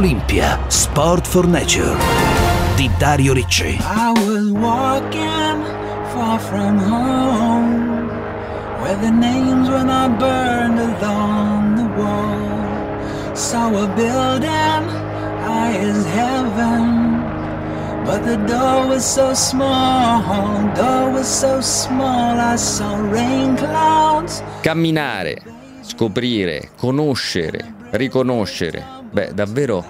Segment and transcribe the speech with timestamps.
[0.00, 1.94] Olimpia, Sport for Nature
[2.74, 3.76] di Dario Ricci.
[3.84, 5.60] I was walking
[6.16, 8.08] far from home
[8.80, 13.36] where the names were not burned along the wall.
[13.36, 14.88] Saw a building
[15.44, 17.20] high as heaven.
[18.08, 20.24] But the door was so small,
[20.72, 24.40] door was so small, I saw rain clouds.
[24.62, 25.36] Camminare,
[25.82, 28.99] scoprire, conoscere, riconoscere.
[29.10, 29.84] Beh, davvero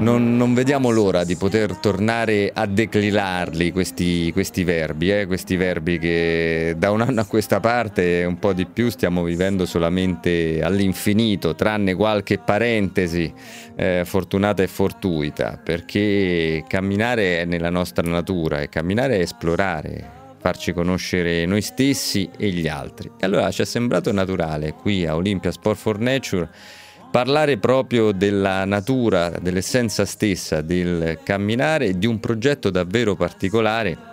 [0.00, 5.26] non, non, vediamo l'ora di poter tornare a declinarli questi, questi verbi, eh?
[5.26, 9.66] questi verbi che da un anno a questa parte un po' di più stiamo vivendo
[9.66, 13.32] solamente all'infinito, tranne qualche parentesi
[13.76, 20.72] eh, fortunata e fortuita, perché camminare è nella nostra natura e camminare è esplorare, farci
[20.72, 23.10] conoscere noi stessi e gli altri.
[23.20, 26.48] E allora ci è sembrato naturale qui a Olympia Sport for Nature
[27.10, 34.08] parlare proprio della natura, dell'essenza stessa del camminare, di un progetto davvero particolare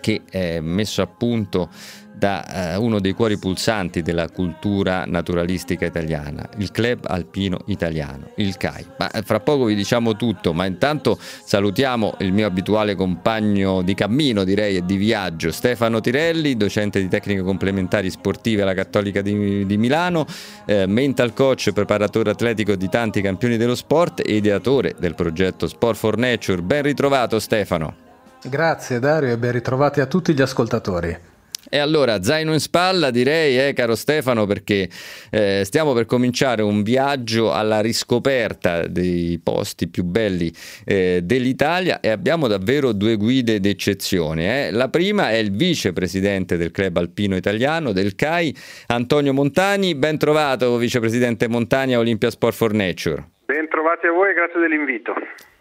[0.00, 1.68] che è messo a punto
[2.16, 8.56] da uh, uno dei cuori pulsanti della cultura naturalistica italiana, il Club Alpino Italiano, il
[8.56, 8.86] CAI.
[8.98, 13.94] Ma eh, fra poco vi diciamo tutto, ma intanto salutiamo il mio abituale compagno di
[13.94, 19.66] cammino, direi, e di viaggio, Stefano Tirelli, docente di tecniche complementari sportive alla Cattolica di,
[19.66, 20.24] di Milano,
[20.64, 25.96] eh, mental coach, preparatore atletico di tanti campioni dello sport e ideatore del progetto Sport
[25.96, 26.62] for Nature.
[26.62, 28.04] Ben ritrovato Stefano.
[28.42, 31.34] Grazie Dario e ben ritrovati a tutti gli ascoltatori.
[31.68, 34.88] E allora, zaino in spalla direi, eh, caro Stefano, perché
[35.30, 40.52] eh, stiamo per cominciare un viaggio alla riscoperta dei posti più belli
[40.84, 44.68] eh, dell'Italia e abbiamo davvero due guide d'eccezione.
[44.68, 44.70] Eh.
[44.70, 48.54] La prima è il vicepresidente del club alpino italiano, del CAI,
[48.88, 49.94] Antonio Montani.
[49.94, 53.24] Ben trovato, vicepresidente Montani a Olympia Sport for Nature.
[53.46, 55.14] Ben trovati a voi grazie dell'invito.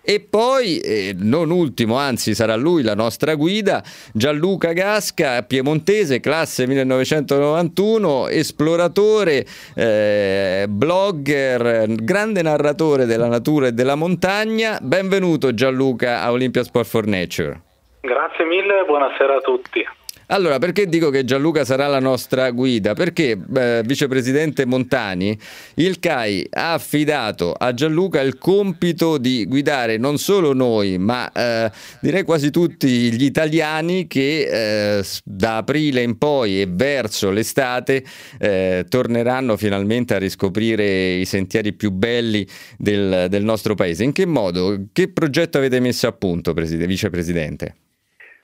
[0.08, 3.84] E poi, eh, non ultimo, anzi sarà lui la nostra guida,
[4.14, 14.78] Gianluca Gasca, piemontese, classe 1991, esploratore, eh, blogger, grande narratore della natura e della montagna.
[14.80, 17.62] Benvenuto Gianluca a Olympia Sport for Nature.
[18.02, 19.84] Grazie mille, buonasera a tutti.
[20.28, 22.94] Allora, perché dico che Gianluca sarà la nostra guida?
[22.94, 25.38] Perché, eh, vicepresidente Montani,
[25.76, 31.72] il CAI ha affidato a Gianluca il compito di guidare non solo noi, ma eh,
[32.02, 38.04] direi quasi tutti gli italiani che eh, da aprile in poi e verso l'estate
[38.40, 42.48] eh, torneranno finalmente a riscoprire i sentieri più belli
[42.78, 44.04] del, del nostro paese.
[44.04, 44.86] In che modo?
[44.92, 47.76] Che progetto avete messo a punto, vicepresidente?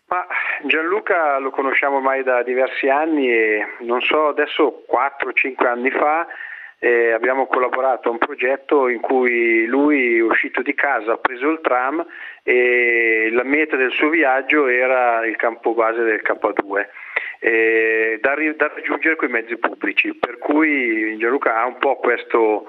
[0.07, 0.17] Ma
[0.63, 6.27] Gianluca lo conosciamo ormai da diversi anni e non so, adesso 4-5 anni fa
[6.83, 11.49] eh, abbiamo collaborato a un progetto in cui lui è uscito di casa, ha preso
[11.49, 12.03] il tram
[12.41, 16.87] e la meta del suo viaggio era il campo base del K2.
[17.43, 22.65] Eh, da, da, raggiungere con i mezzi pubblici, per cui Gianluca ha un po' questo,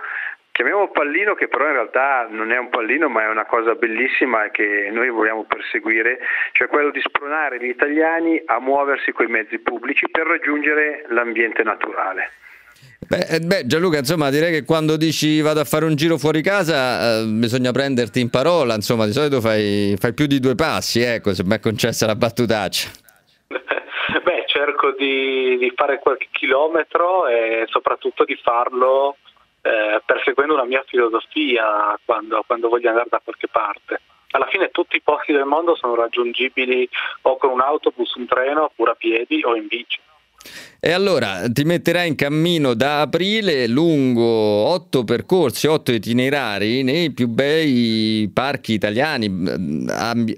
[0.53, 4.51] chiamiamolo pallino che però in realtà non è un pallino ma è una cosa bellissima
[4.51, 6.19] che noi vogliamo perseguire,
[6.53, 11.63] cioè quello di spronare gli italiani a muoversi con i mezzi pubblici per raggiungere l'ambiente
[11.63, 12.31] naturale.
[13.09, 16.41] Beh, eh, beh, Gianluca, insomma, direi che quando dici vado a fare un giro fuori
[16.41, 21.01] casa eh, bisogna prenderti in parola, insomma, di solito fai, fai più di due passi,
[21.01, 22.89] ecco, se mi è concessa la battutaccia.
[23.49, 29.17] Beh, cerco di, di fare qualche chilometro e soprattutto di farlo
[29.63, 34.01] eh, perseguendo una mia filosofia quando, quando voglio andare da qualche parte.
[34.33, 36.89] Alla fine tutti i posti del mondo sono raggiungibili
[37.23, 40.01] o con un autobus, un treno, oppure a piedi o in bici.
[40.85, 47.29] E allora ti metterai in cammino da aprile lungo otto percorsi, otto itinerari nei più
[47.29, 49.31] bei parchi italiani,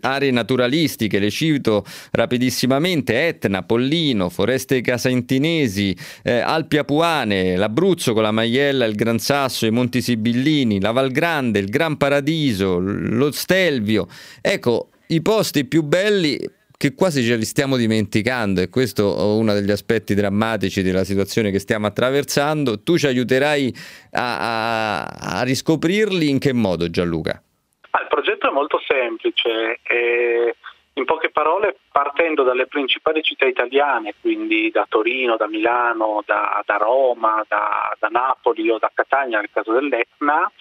[0.00, 8.30] aree naturalistiche, le cito rapidissimamente, Etna, Pollino, Foreste Casaintinesi, eh, Alpi Apuane, l'Abruzzo con la
[8.30, 14.08] Maiella, il Gran Sasso, i Monti Sibillini, la Val Grande, il Gran Paradiso, lo Stelvio.
[14.42, 16.38] Ecco, i posti più belli
[16.84, 21.50] che quasi ce li stiamo dimenticando e questo è uno degli aspetti drammatici della situazione
[21.50, 22.82] che stiamo attraversando.
[22.82, 23.74] Tu ci aiuterai
[24.12, 27.42] a, a, a riscoprirli in che modo Gianluca?
[27.80, 29.80] Il progetto è molto semplice.
[29.82, 30.56] E
[30.92, 36.76] in poche parole, partendo dalle principali città italiane, quindi da Torino, da Milano, da, da
[36.76, 40.52] Roma, da, da Napoli o da Catania nel caso dell'Etna,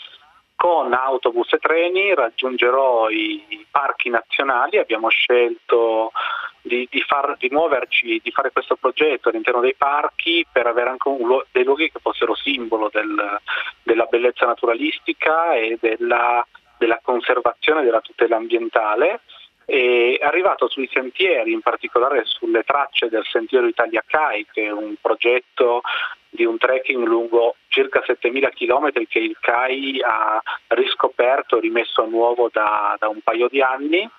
[0.64, 6.14] con autobus e treni raggiungerò i parchi nazionali, abbiamo scelto
[6.62, 11.10] di, di, far, di, muoverci, di fare questo progetto all'interno dei parchi per avere anche
[11.10, 13.42] un, dei luoghi che fossero simbolo del,
[13.84, 19.20] della bellezza naturalistica e della, della conservazione e della tutela ambientale
[19.66, 24.96] è arrivato sui sentieri, in particolare sulle tracce del Sentiero Italia CAI, che è un
[25.00, 25.82] progetto
[26.30, 32.50] di un trekking lungo circa 7.000 km che il CAI ha riscoperto, rimesso a nuovo
[32.52, 34.10] da, da un paio di anni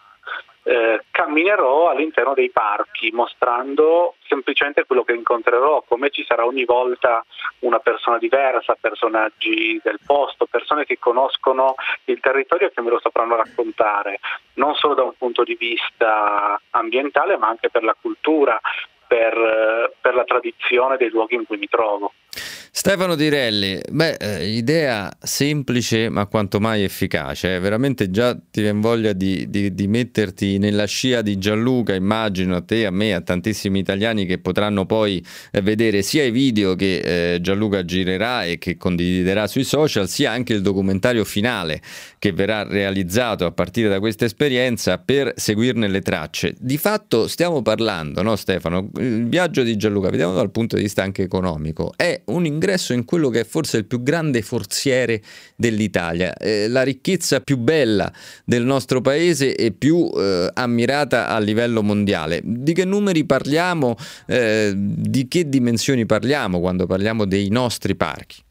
[0.65, 7.25] eh, camminerò all'interno dei parchi mostrando semplicemente quello che incontrerò, come ci sarà ogni volta
[7.61, 11.75] una persona diversa, personaggi del posto, persone che conoscono
[12.05, 14.21] il territorio e che me lo sapranno raccontare,
[14.55, 18.59] non solo da un punto di vista ambientale ma anche per la cultura,
[19.07, 22.13] per, per la tradizione dei luoghi in cui mi trovo.
[22.77, 27.59] Stefano Tirelli, beh, eh, idea semplice ma quanto mai efficace, eh?
[27.61, 32.63] veramente già ti viene voglia di, di, di, metterti nella scia di Gianluca, immagino a
[32.63, 37.35] te, a me, a tantissimi italiani che potranno poi eh, vedere sia i video che
[37.35, 41.81] eh, Gianluca girerà e che condividerà sui social, sia anche il documentario finale
[42.25, 46.55] che verrà realizzato a partire da questa esperienza per seguirne le tracce.
[46.59, 48.89] Di fatto stiamo parlando, no Stefano?
[48.97, 53.05] Il viaggio di Gianluca, vediamo dal punto di vista anche economico, è un ingresso in
[53.05, 55.21] quello che è forse il più grande forziere
[55.55, 58.11] dell'Italia, eh, la ricchezza più bella
[58.47, 62.41] del nostro paese e più eh, ammirata a livello mondiale.
[62.43, 63.97] Di che numeri parliamo,
[64.29, 68.44] eh, di che dimensioni parliamo quando parliamo dei nostri parchi?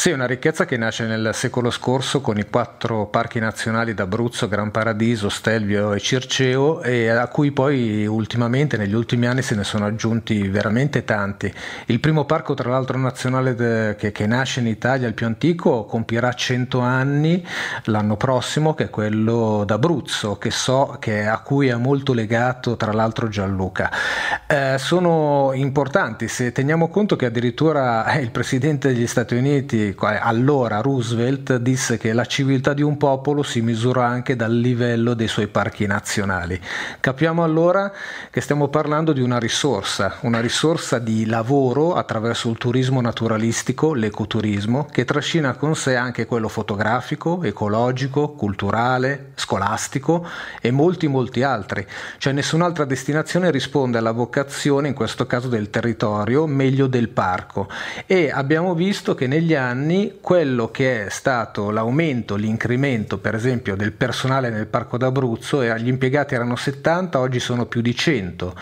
[0.00, 4.70] Sì, una ricchezza che nasce nel secolo scorso con i quattro parchi nazionali d'Abruzzo, Gran
[4.70, 9.84] Paradiso, Stelvio e Circeo e a cui poi ultimamente, negli ultimi anni, se ne sono
[9.84, 11.52] aggiunti veramente tanti.
[11.84, 15.84] Il primo parco, tra l'altro nazionale de, che, che, nasce in Italia, il più antico,
[15.84, 17.46] compierà 100 anni
[17.84, 22.92] l'anno prossimo, che è quello d'Abruzzo, che so che a cui è molto legato tra
[22.92, 23.90] l'altro Gianluca.
[24.46, 31.56] Eh, sono importanti se teniamo conto che addirittura il presidente degli Stati Uniti allora Roosevelt
[31.56, 35.86] disse che la civiltà di un popolo si misura anche dal livello dei suoi parchi
[35.86, 36.60] nazionali.
[37.00, 37.92] Capiamo allora
[38.30, 44.86] che stiamo parlando di una risorsa, una risorsa di lavoro attraverso il turismo naturalistico, l'ecoturismo,
[44.90, 50.26] che trascina con sé anche quello fotografico, ecologico, culturale, scolastico
[50.60, 51.86] e molti molti altri.
[52.18, 57.68] Cioè nessun'altra destinazione risponde alla vocazione, in questo caso del territorio, meglio del parco.
[58.06, 63.76] E abbiamo visto che negli anni anni quello che è stato l'aumento, l'incremento per esempio
[63.76, 68.54] del personale nel Parco d'Abruzzo, gli impiegati erano 70, oggi sono più di 100,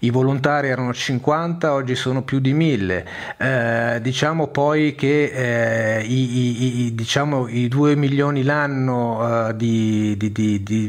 [0.00, 3.06] i volontari erano 50, oggi sono più di 1000,
[3.38, 10.30] eh, diciamo poi che eh, i, i, diciamo, i 2 milioni l'anno eh, di, di,
[10.30, 10.86] di, di,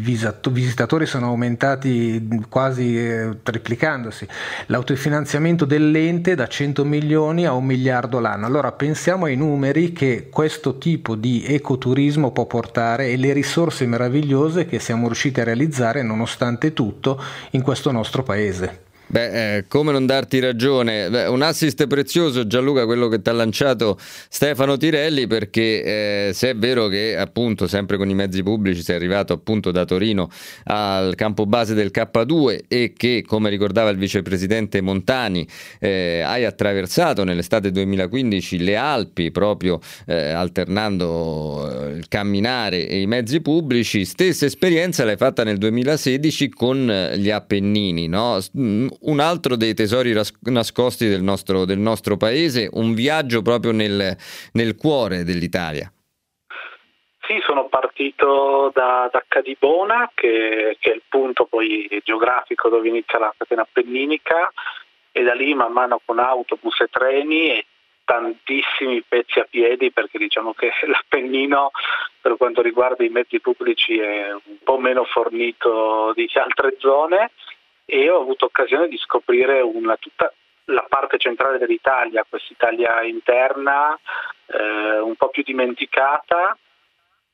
[0.52, 4.28] visitatori sono aumentati quasi eh, triplicandosi,
[4.68, 10.28] l'autofinanziamento dell'ente da 100 milioni a un miliardo l'anno, allora pensiamo ai numeri numeri che
[10.30, 16.04] questo tipo di ecoturismo può portare e le risorse meravigliose che siamo riusciti a realizzare
[16.04, 17.22] nonostante tutto
[17.52, 18.92] in questo nostro paese.
[19.14, 21.08] Beh, eh, come non darti ragione?
[21.08, 26.50] Beh, un assist prezioso, Gianluca, quello che ti ha lanciato Stefano Tirelli, perché eh, se
[26.50, 30.32] è vero che appunto sempre con i mezzi pubblici sei arrivato appunto da Torino
[30.64, 35.48] al campo base del K2 e che, come ricordava il vicepresidente Montani,
[35.80, 43.06] eh, hai attraversato nell'estate 2015 le Alpi proprio eh, alternando eh, il camminare e i
[43.06, 48.42] mezzi pubblici, stessa esperienza l'hai fatta nel 2016 con gli Appennini, no?
[49.04, 54.16] Un altro dei tesori ras- nascosti del nostro, del nostro, paese, un viaggio proprio nel,
[54.54, 55.92] nel cuore dell'Italia.
[57.26, 61.48] Sì, sono partito da, da Cadibona, che, che, è il punto
[62.04, 64.52] geografico dove inizia la catena appenninica,
[65.12, 67.66] e da lì man mano con autobus e treni e
[68.04, 71.72] tantissimi pezzi a piedi perché diciamo che l'Appennino
[72.20, 77.32] per quanto riguarda i mezzi pubblici è un po' meno fornito di altre zone
[77.86, 80.32] e ho avuto occasione di scoprire una, tutta
[80.66, 83.98] la parte centrale dell'Italia, quest'Italia interna
[84.46, 86.58] eh, un po' più dimenticata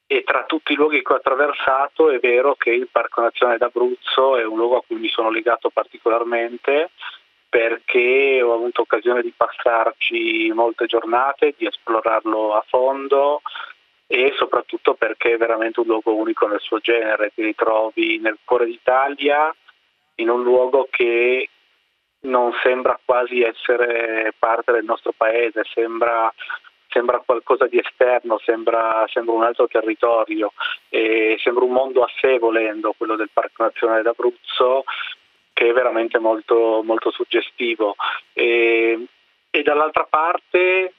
[0.08, 4.38] e tra tutti i luoghi che ho attraversato è vero che il Parco Nazionale d'Abruzzo
[4.38, 6.90] è un luogo a cui mi sono legato particolarmente
[7.48, 13.42] perché ho avuto occasione di passarci molte giornate, di esplorarlo a fondo
[14.08, 18.66] e soprattutto perché è veramente un luogo unico nel suo genere, ti ritrovi nel cuore
[18.66, 19.54] d'Italia,
[20.20, 21.50] in un luogo che
[22.22, 26.34] non sembra quasi essere parte del nostro paese, sembra,
[26.90, 30.52] sembra qualcosa di esterno, sembra, sembra, un altro territorio,
[30.90, 34.84] sembra un mondo a sé volendo, quello del Parco Nazionale d'Abruzzo,
[35.54, 37.96] che è veramente molto, molto suggestivo.
[38.34, 39.06] E,
[39.50, 40.94] e dall'altra parte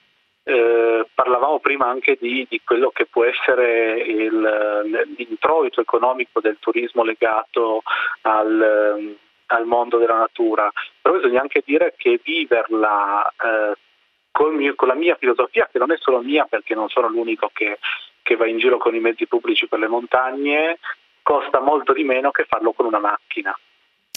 [0.51, 7.05] eh, parlavamo prima anche di, di, quello che può essere il, l'introito economico del turismo
[7.05, 7.83] legato
[8.23, 9.17] al,
[9.47, 10.69] al, mondo della natura,
[11.01, 13.75] però bisogna anche dire che viverla eh,
[14.51, 17.79] mio, con, la mia filosofia, che non è solo mia perché non sono l'unico che,
[18.23, 20.79] che va in giro con i mezzi pubblici per le montagne,
[21.23, 23.57] costa molto di meno che farlo con una macchina.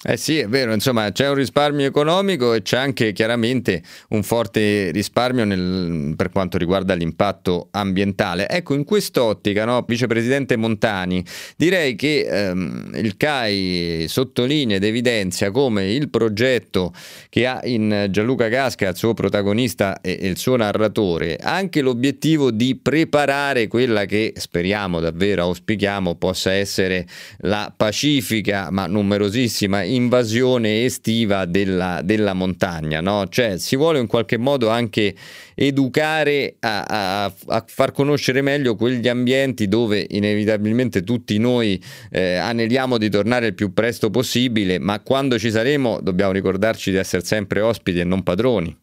[0.06, 4.92] Eh sì, è vero, insomma c'è un risparmio economico e c'è anche chiaramente un forte
[4.92, 8.50] risparmio nel, per quanto riguarda l'impatto ambientale.
[8.50, 11.24] Ecco, in quest'ottica, no, Vicepresidente Montani,
[11.56, 16.92] direi che ehm, il CAI sottolinea ed evidenzia come il progetto
[17.30, 22.52] che ha in Gianluca Casca, il suo protagonista e, e il suo narratore, anche l'obiettivo
[22.52, 27.08] di preparare quella che speriamo davvero, auspichiamo, possa essere
[27.38, 33.28] la pacifica ma numerosissima invasione estiva della, della montagna, no?
[33.28, 35.14] Cioè si vuole in qualche modo anche
[35.56, 41.82] educare a, a, a, far conoscere meglio quegli ambienti dove inevitabilmente tutti noi
[42.12, 46.98] eh, aneliamo di tornare il più presto possibile, ma quando ci saremo dobbiamo ricordarci di
[46.98, 48.76] essere sempre ospiti e non padroni.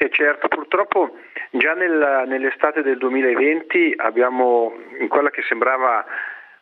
[0.00, 1.10] E certo, purtroppo
[1.50, 6.04] già nel, nell'estate del 2020 abbiamo in quella che sembrava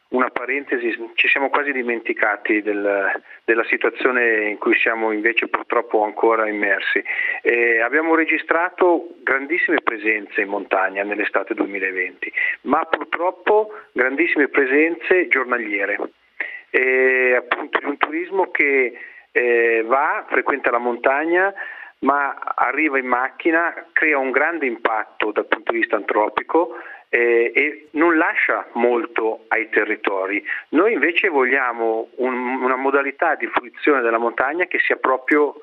[0.08, 6.48] una parentesi, ci siamo quasi dimenticati del, della situazione in cui siamo invece purtroppo ancora
[6.48, 7.02] immersi.
[7.42, 12.32] Eh, abbiamo registrato grandissime presenze in montagna nell'estate 2020,
[12.62, 15.98] ma purtroppo grandissime presenze giornaliere,
[16.70, 18.96] eh, appunto di un turismo che
[19.32, 21.52] eh, va, frequenta la montagna,
[22.00, 26.76] ma arriva in macchina, crea un grande impatto dal punto di vista antropico,
[27.08, 30.44] eh, e non lascia molto ai territori.
[30.70, 35.54] Noi invece vogliamo un, una modalità di fruizione della montagna che sia proprio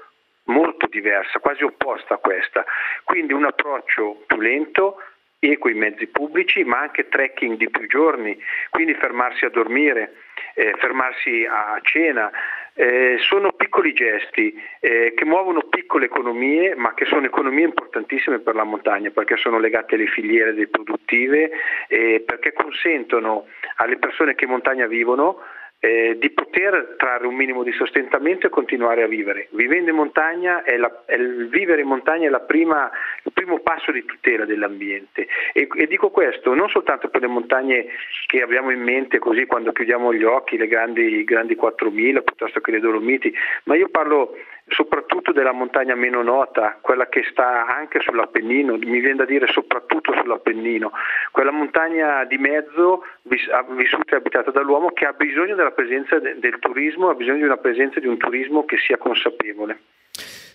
[0.46, 2.66] molto diversa, quasi opposta a questa.
[3.04, 4.98] Quindi un approccio più lento,
[5.40, 8.38] equo i mezzi pubblici, ma anche trekking di più giorni,
[8.70, 10.16] quindi fermarsi a dormire,
[10.56, 12.32] eh, fermarsi a cena,
[12.76, 18.56] eh, sono piccoli gesti eh, che muovono piccole economie, ma che sono economie importantissime per
[18.56, 21.52] la montagna, perché sono legate alle filiere produttive,
[21.88, 23.46] eh, perché consentono
[23.78, 25.40] alle persone che in montagna vivono
[25.84, 29.50] eh, di poter trarre un minimo di sostentamento e continuare a vivere.
[29.52, 32.90] Vivendo in montagna, è la, è il vivere in montagna è prima,
[33.24, 35.28] il primo passo di tutela dell'ambiente.
[35.52, 37.88] E, e, dico questo non soltanto per le montagne
[38.28, 42.72] che abbiamo in mente così quando chiudiamo gli occhi, le grandi, grandi 4000 piuttosto che
[42.72, 43.34] le Dolomiti,
[43.66, 44.38] ma io parlo
[44.74, 50.14] soprattutto della montagna meno nota, quella che sta anche sull'Appennino, mi viene da dire soprattutto
[50.14, 50.92] sull'Appennino,
[51.32, 57.10] quella montagna di mezzo vissuta e abitata dall'uomo che ha bisogno della presenza del turismo,
[57.10, 59.80] ha bisogno di una presenza di un turismo che sia consapevole.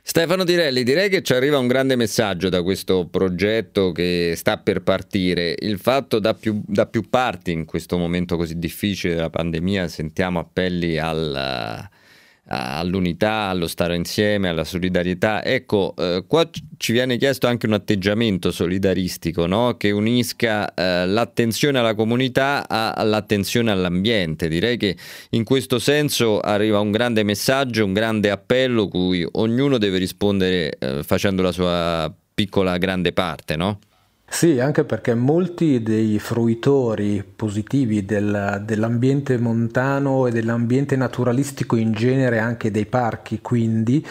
[0.09, 4.83] Stefano Direlli, direi che ci arriva un grande messaggio da questo progetto che sta per
[4.83, 5.55] partire.
[5.59, 10.39] Il fatto da più, da più parti in questo momento così difficile della pandemia sentiamo
[10.39, 11.87] appelli al
[12.49, 15.45] all'unità, allo stare insieme, alla solidarietà.
[15.45, 19.77] Ecco, eh, qua ci viene chiesto anche un atteggiamento solidaristico no?
[19.77, 24.49] che unisca eh, l'attenzione alla comunità all'attenzione all'ambiente.
[24.49, 24.97] Direi che
[25.31, 31.03] in questo senso arriva un grande messaggio, un grande appello cui ognuno deve rispondere eh,
[31.03, 33.81] facendo la sua piccola grande parte, no?
[34.31, 42.39] Sì, anche perché molti dei fruitori positivi del, dell'ambiente montano e dell'ambiente naturalistico in genere,
[42.39, 44.05] anche dei parchi, quindi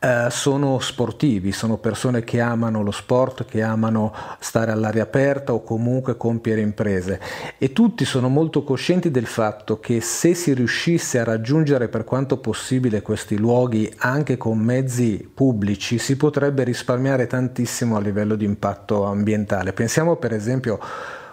[0.00, 5.62] eh, sono sportivi, sono persone che amano lo sport, che amano stare all'aria aperta o
[5.64, 7.20] comunque compiere imprese
[7.58, 12.38] e tutti sono molto coscienti del fatto che se si riuscisse a raggiungere per quanto
[12.38, 19.04] possibile questi luoghi anche con mezzi pubblici si potrebbe risparmiare tantissimo a livello di impatto
[19.04, 19.72] ambientale.
[19.72, 20.78] Pensiamo per esempio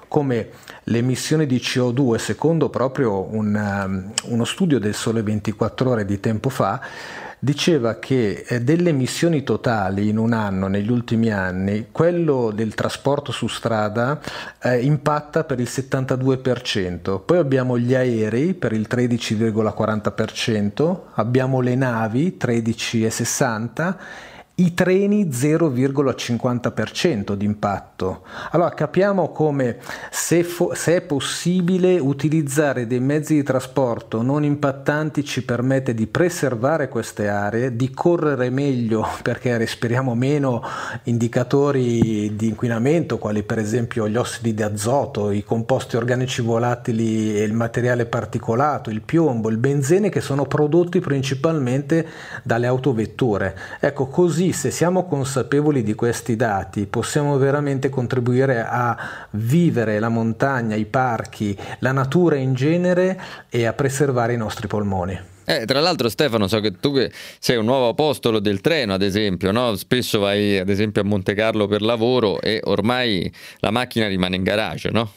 [0.08, 0.50] come
[0.84, 6.20] le emissioni di CO2, secondo proprio un, um, uno studio del Sole 24 ore di
[6.20, 6.80] tempo fa,
[7.46, 13.32] diceva che eh, delle emissioni totali in un anno, negli ultimi anni, quello del trasporto
[13.32, 14.20] su strada
[14.60, 22.36] eh, impatta per il 72%, poi abbiamo gli aerei per il 13,40%, abbiamo le navi
[22.42, 28.22] 13,60% i treni 0,50% di impatto.
[28.52, 35.26] Allora capiamo come se, fo- se, è possibile utilizzare dei mezzi di trasporto non impattanti
[35.26, 40.64] ci permette di preservare queste aree, di correre meglio perché respiriamo meno
[41.04, 47.44] indicatori di inquinamento quali per esempio gli ossidi di azoto, i composti organici volatili e
[47.44, 52.08] il materiale particolato, il piombo, il benzene che sono prodotti principalmente
[52.42, 53.58] dalle autovetture.
[53.82, 58.98] Ecco così così se siamo consapevoli di questi dati possiamo veramente contribuire a
[59.32, 65.20] vivere la montagna, i parchi, la natura in genere e a preservare i nostri polmoni.
[65.46, 66.94] Eh, tra l'altro Stefano, so che tu
[67.40, 69.76] sei un nuovo apostolo del treno, ad esempio, no?
[69.76, 74.44] spesso vai ad esempio a Monte Carlo per lavoro e ormai la macchina rimane in
[74.44, 75.12] garage, no?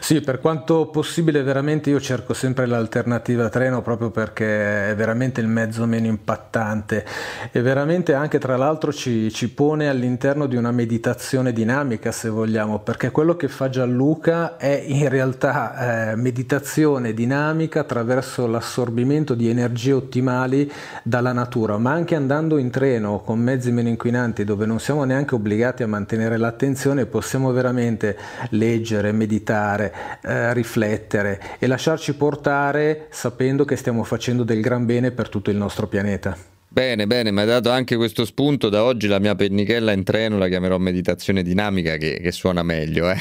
[0.00, 5.46] Sì, per quanto possibile veramente io cerco sempre l'alternativa treno proprio perché è veramente il
[5.46, 7.04] mezzo meno impattante.
[7.50, 12.80] E veramente anche tra l'altro ci, ci pone all'interno di una meditazione dinamica se vogliamo,
[12.80, 19.92] perché quello che fa Gianluca è in realtà eh, meditazione dinamica attraverso l'assorbimento di energie
[19.92, 20.70] ottimali
[21.02, 25.34] dalla natura, ma anche andando in treno con mezzi meno inquinanti dove non siamo neanche
[25.34, 28.16] obbligati a mantenere l'attenzione possiamo veramente
[28.50, 29.92] leggere, meditare meditare,
[30.22, 35.56] eh, riflettere e lasciarci portare sapendo che stiamo facendo del gran bene per tutto il
[35.56, 36.57] nostro pianeta.
[36.78, 38.68] Bene, bene, mi hai dato anche questo spunto.
[38.68, 43.10] Da oggi la mia pennichella in treno la chiamerò meditazione dinamica, che, che suona meglio.
[43.10, 43.16] Eh?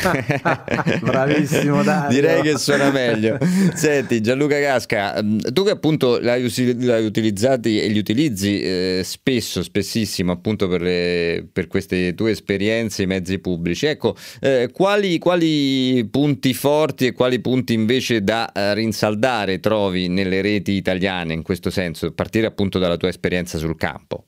[1.02, 2.10] Bravissimo, dai.
[2.14, 3.40] Direi che suona meglio.
[3.74, 6.48] Senti, Gianluca Casca, mm, tu che appunto l'hai,
[6.82, 13.02] l'hai utilizzati e li utilizzi eh, spesso, spessissimo, appunto per, le, per, queste tue esperienze,
[13.02, 13.88] i mezzi pubblici.
[13.88, 20.42] Ecco, eh, quali, quali, punti forti e quali punti invece da eh, rinsaldare trovi nelle
[20.42, 23.46] reti italiane in questo senso, partire appunto dalla tua esperienza?
[23.48, 24.24] Esperienza sul campo?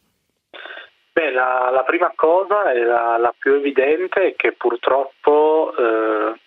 [1.11, 6.39] Beh, la, la, prima cosa e la, la, più evidente è che purtroppo eh,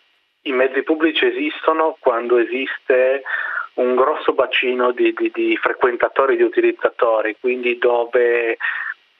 [0.42, 3.22] i mezzi pubblici esistono quando esiste
[3.74, 8.56] un grosso bacino di, di, di frequentatori, di utilizzatori, quindi dove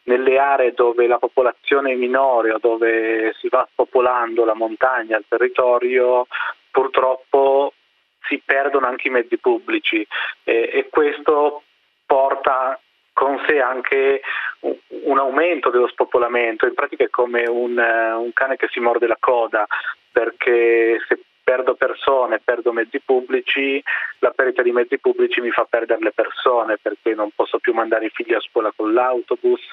[0.04, 5.24] nelle aree dove la popolazione è minore o dove si va spopolando la montagna, il
[5.28, 6.26] territorio,
[6.70, 7.74] purtroppo
[8.22, 10.06] si perdono anche i mezzi pubblici
[10.44, 11.62] e, e questo
[12.04, 12.78] porta
[13.12, 14.20] con sé anche
[14.60, 19.06] un aumento dello spopolamento, in pratica è come un, eh, un cane che si morde
[19.06, 19.66] la coda,
[20.10, 23.82] perché se perdo persone, perdo mezzi pubblici,
[24.20, 28.06] la perdita di mezzi pubblici mi fa perdere le persone perché non posso più mandare
[28.06, 29.68] i figli a scuola con l'autobus,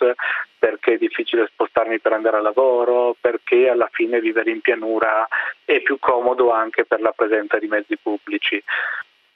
[0.58, 5.28] perché è difficile spostarmi per andare a lavoro, perché alla fine vivere in pianura
[5.64, 8.62] è più comodo anche per la presenza di mezzi pubblici.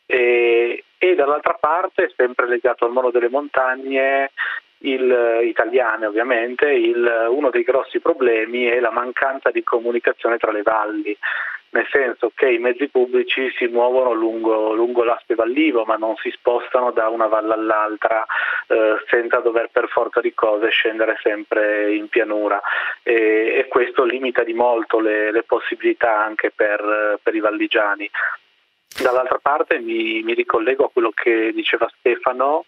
[0.05, 0.83] E,
[1.15, 4.31] dall'altra parte, sempre legato al mondo delle montagne,
[4.79, 10.61] il, italiane ovviamente, il, uno dei grossi problemi è la mancanza di comunicazione tra le
[10.61, 11.17] valli,
[11.73, 16.29] nel senso che i mezzi pubblici si muovono lungo, lungo l'Aspe Vallivo ma non si
[16.29, 18.23] spostano da una valle all'altra
[18.67, 22.61] eh, senza dover per forza di cose scendere sempre in pianura
[23.01, 28.09] e, e questo limita di molto le, le possibilità anche per, per i valligiani.
[29.01, 32.65] Dall'altra parte mi, mi ricollego a quello che diceva Stefano,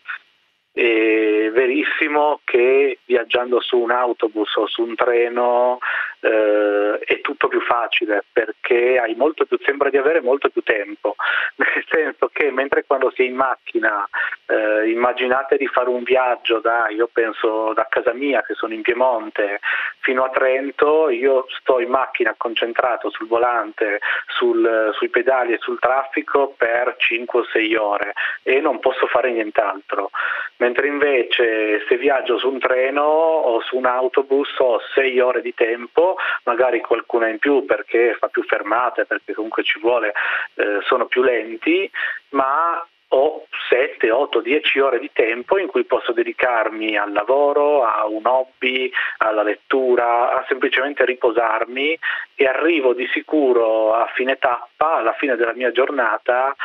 [0.76, 5.78] è verissimo che viaggiando su un autobus o su un treno
[6.20, 8.98] eh, è tutto più facile perché
[9.46, 11.16] più, sembra di avere molto più tempo,
[11.56, 14.06] nel senso che mentre quando si è in macchina
[14.47, 18.81] eh, immaginate di fare un viaggio da, io penso da casa mia che sono in
[18.81, 19.60] Piemonte
[19.99, 25.79] fino a Trento, io sto in macchina concentrato sul volante, sul, sui pedali e sul
[25.79, 30.12] traffico per 5 o 6 ore e non posso fare nient'altro,
[30.58, 35.53] mentre invece se viaggio su un treno o su un autobus ho 6 ore di
[35.53, 40.13] tempo magari qualcuna in più perché fa più fermate, perché comunque ci vuole,
[40.55, 41.89] eh, sono più lenti,
[42.29, 48.06] ma ho 7, 8, 10 ore di tempo in cui posso dedicarmi al lavoro, a
[48.06, 51.98] un hobby, alla lettura, a semplicemente riposarmi
[52.36, 56.56] e arrivo di sicuro a fine tappa, alla fine della mia giornata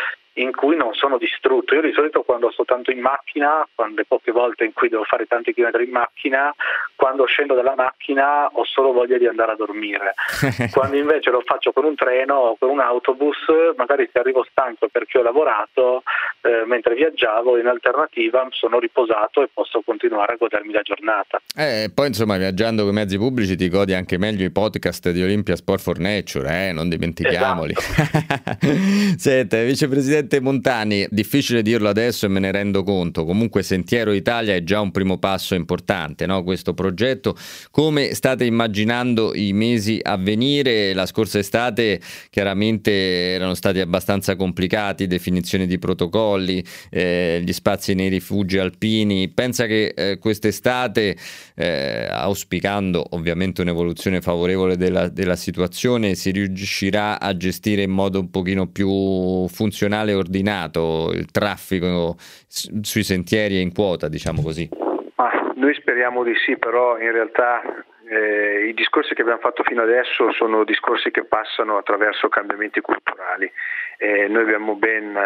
[0.40, 1.74] in cui non sono distrutto.
[1.74, 5.04] Io di solito quando sto tanto in macchina, quando le poche volte in cui devo
[5.04, 6.54] fare tanti chilometri in macchina,
[6.96, 10.14] quando scendo dalla macchina ho solo voglia di andare a dormire.
[10.72, 13.36] quando invece lo faccio con un treno o con un autobus,
[13.76, 16.02] magari se arrivo stanco perché ho lavorato,
[16.42, 21.40] eh, mentre viaggiavo, in alternativa sono riposato e posso continuare a godermi la giornata.
[21.54, 25.22] Eh, poi insomma viaggiando con i mezzi pubblici ti godi anche meglio i podcast di
[25.22, 26.72] Olympia Sport for Nature, eh?
[26.72, 27.74] non dimentichiamoli.
[27.76, 28.66] Esatto.
[29.16, 34.62] Senta, vicepresidente Montani, difficile dirlo adesso e me ne rendo conto, comunque Sentiero Italia è
[34.62, 36.44] già un primo passo importante, no?
[36.44, 37.34] questo progetto.
[37.70, 40.92] Come state immaginando i mesi a venire?
[40.92, 42.92] La scorsa estate chiaramente
[43.32, 49.28] erano stati abbastanza complicati, definizione di protocolli, eh, gli spazi nei rifugi alpini.
[49.28, 51.16] Pensa che eh, quest'estate,
[51.56, 58.30] eh, auspicando ovviamente un'evoluzione favorevole della, della situazione, si riuscirà a gestire in modo un
[58.30, 64.68] pochino più funzionale e ordinato il traffico sui sentieri e in quota, diciamo così?
[65.16, 67.62] Ma noi speriamo di sì, però in realtà
[68.08, 73.50] eh, i discorsi che abbiamo fatto fino adesso sono discorsi che passano attraverso cambiamenti culturali.
[73.98, 75.16] Eh, noi abbiamo ben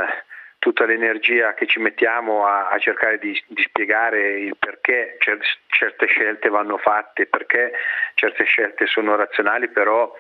[0.59, 6.49] tutta l'energia che ci mettiamo a, a cercare di, di, spiegare il perché certe scelte
[6.49, 7.73] vanno fatte, perché
[8.15, 10.11] certe scelte sono razionali, però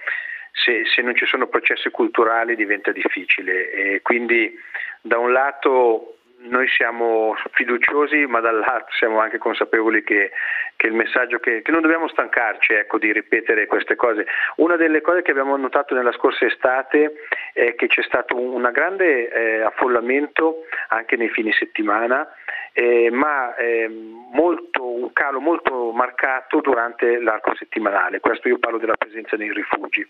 [0.54, 4.56] se, se, non ci sono processi culturali diventa difficile e quindi
[5.00, 6.14] da un lato
[6.44, 10.30] noi siamo fiduciosi ma dall'altro siamo anche consapevoli che,
[10.76, 14.26] che il messaggio che, che, non dobbiamo stancarci ecco, di ripetere queste cose.
[14.56, 17.14] Una delle cose che abbiamo notato nella scorsa estate
[17.52, 22.28] è che c'è stato un grande eh, affollamento anche nei fine settimana
[22.76, 28.18] eh, ma eh, molto, un calo molto marcato durante l'arco settimanale.
[28.18, 30.06] Questo io parlo della presenza nei rifugi.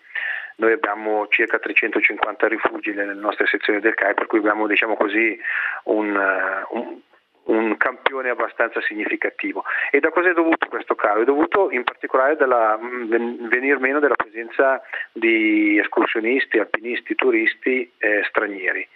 [0.56, 5.38] Noi abbiamo circa 350 rifugi nelle nostre sezioni del CAI, per cui abbiamo diciamo così,
[5.84, 6.16] un,
[6.70, 7.00] un
[7.44, 9.64] un campione abbastanza significativo.
[9.90, 11.20] E da cosa è dovuto questo calo?
[11.20, 14.80] È dovuto in particolare dalla venir meno della presenza
[15.12, 18.88] di escursionisti, alpinisti, turisti eh, stranieri.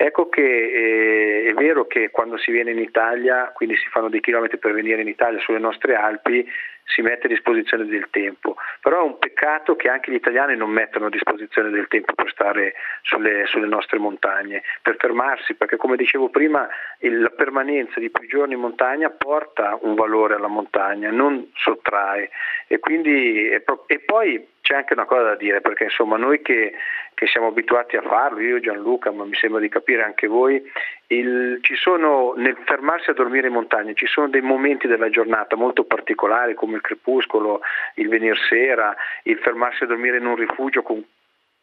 [0.00, 4.20] Ecco che eh, è vero che quando si viene in Italia, quindi si fanno dei
[4.20, 6.48] chilometri per venire in Italia sulle nostre Alpi,
[6.84, 10.70] si mette a disposizione del tempo, però è un peccato che anche gli italiani non
[10.70, 15.96] mettano a disposizione del tempo per stare sulle, sulle nostre montagne, per fermarsi, perché come
[15.96, 16.68] dicevo prima
[17.00, 22.30] il, la permanenza di più giorni in montagna porta un valore alla montagna, non sottrae.
[22.68, 26.74] E, quindi, e, e poi c'è anche una cosa da dire, perché insomma noi che,
[27.14, 30.62] che, siamo abituati a farlo, io Gianluca, ma mi sembra di capire anche voi,
[31.06, 35.56] il, ci sono, nel fermarsi a dormire in montagna, ci sono dei momenti della giornata
[35.56, 37.62] molto particolari come il crepuscolo,
[37.94, 41.02] il venir sera, il fermarsi a dormire in un rifugio con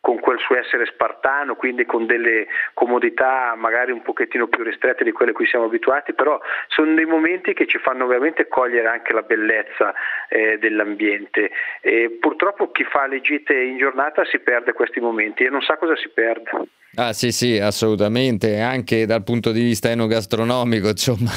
[0.06, 5.12] con quel suo essere spartano, quindi con delle comodità magari un pochettino più ristrette di
[5.12, 9.14] quelle a cui siamo abituati, però sono dei momenti che ci fanno veramente cogliere anche
[9.14, 9.96] la bellezza
[10.30, 11.50] eh, dell'ambiente.
[11.82, 15.76] E purtroppo chi fa le gite in giornata si perde questi momenti e non sa
[15.76, 16.52] cosa si perde.
[16.98, 21.30] Ah sì sì, assolutamente, anche dal punto di vista enogastronomico, insomma,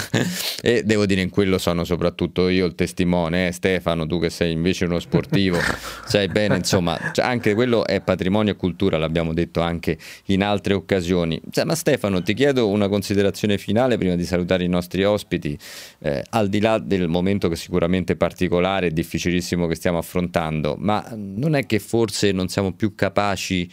[0.63, 3.53] e devo dire in quello sono soprattutto io il testimone, eh?
[3.53, 5.59] Stefano, tu che sei invece uno sportivo,
[6.07, 10.75] sai bene, insomma, cioè, anche quello è patrimonio e cultura, l'abbiamo detto anche in altre
[10.75, 11.41] occasioni.
[11.51, 15.59] Cioè, ma Stefano, ti chiedo una considerazione finale prima di salutare i nostri ospiti,
[15.99, 20.77] eh, al di là del momento che sicuramente è particolare e difficilissimo che stiamo affrontando,
[20.79, 23.69] ma non è che forse non siamo più capaci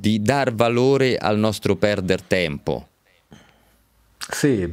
[0.00, 2.86] di dar valore al nostro perder tempo.
[4.30, 4.70] Sì,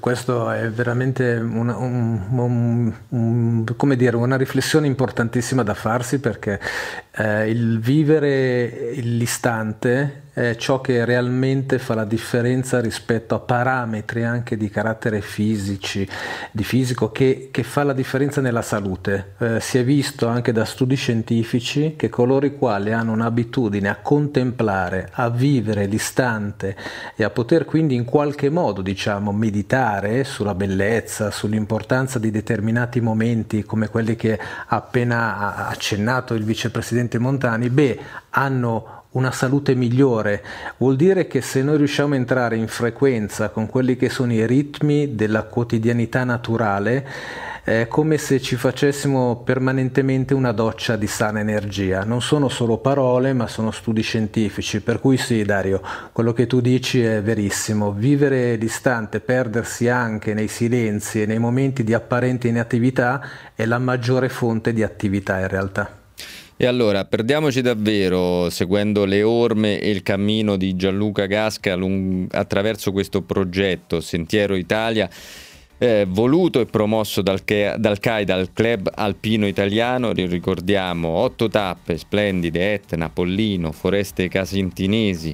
[0.00, 6.60] questo è veramente una, un, un, un, dire, una, riflessione importantissima da farsi perché
[7.16, 14.56] eh, il vivere l'istante è ciò che realmente fa la differenza rispetto a parametri anche
[14.56, 16.08] di carattere fisici,
[16.52, 19.34] di fisico, che, che fa la differenza nella salute.
[19.38, 23.96] Eh, si è visto anche da studi scientifici che coloro i quali hanno un'abitudine a
[23.96, 26.76] contemplare, a vivere l'istante
[27.16, 33.64] e a poter quindi in qualche modo, diciamo, meditare sulla bellezza, sull'importanza di determinati momenti
[33.64, 37.98] come quelli che ha appena accennato il vicepresidente Montani, beh,
[38.30, 40.42] hanno una salute migliore.
[40.76, 44.46] Vuol dire che se noi riusciamo a entrare in frequenza con quelli che sono i
[44.46, 47.06] ritmi della quotidianità naturale,
[47.68, 52.02] è come se ci facessimo permanentemente una doccia di sana energia.
[52.02, 54.80] Non sono solo parole, ma sono studi scientifici.
[54.80, 57.92] Per cui sì, Dario, quello che tu dici è verissimo.
[57.92, 63.22] Vivere distante, perdersi anche nei silenzi e nei momenti di apparente inattività
[63.54, 65.97] è la maggiore fonte di attività in realtà.
[66.60, 72.90] E allora, perdiamoci davvero seguendo le orme e il cammino di Gianluca Gasca lung- attraverso
[72.90, 75.08] questo progetto Sentiero Italia.
[75.78, 81.96] Eh, voluto e promosso dal, Ke- dal CAI, dal Club Alpino Italiano, ricordiamo otto tappe
[81.96, 85.32] splendide, Etna, Pollino, Foreste Casintinesi,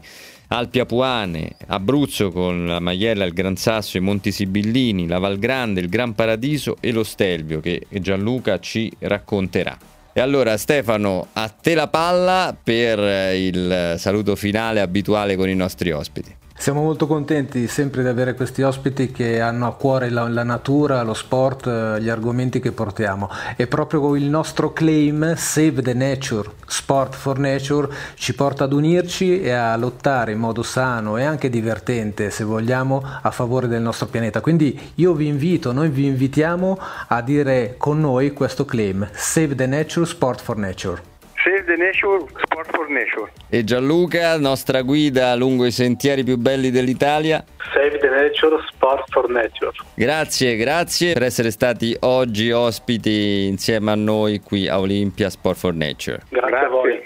[0.48, 5.80] Alpi Apuane, Abruzzo con la Maiella, il Gran Sasso, i Monti Sibillini, la Val Grande,
[5.80, 9.93] il Gran Paradiso e lo Stelvio che Gianluca ci racconterà.
[10.16, 15.90] E allora Stefano, a te la palla per il saluto finale abituale con i nostri
[15.90, 16.33] ospiti.
[16.64, 21.03] Siamo molto contenti sempre di avere questi ospiti che hanno a cuore la, la, natura,
[21.03, 26.48] lo sport, eh, gli argomenti che portiamo e proprio il nostro claim Save the Nature,
[26.66, 31.50] Sport for Nature ci porta ad unirci e a lottare in modo sano e anche
[31.50, 34.40] divertente se vogliamo a favore del nostro pianeta.
[34.40, 39.66] Quindi io vi invito, noi vi invitiamo a dire con noi questo claim Save the
[39.66, 41.12] Nature, Sport for Nature.
[41.44, 43.30] Save the Nature, Sport for Nature.
[43.50, 47.44] E Gianluca, nostra guida lungo i sentieri più belli dell'Italia.
[47.74, 49.72] Save the Nature, Sport for Nature.
[49.94, 55.74] Grazie, grazie per essere stati oggi ospiti insieme a noi qui a Olimpia Sport for
[55.74, 56.22] Nature.
[56.30, 56.66] Grazie, grazie.
[56.66, 57.04] a voi.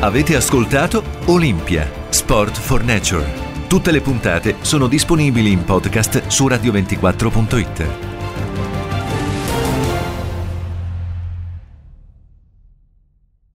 [0.00, 3.46] Avete ascoltato Olimpia Sport for Nature.
[3.68, 8.07] Tutte le puntate sono disponibili in podcast su radio24.it.